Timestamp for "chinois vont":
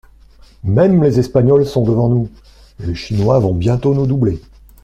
2.95-3.53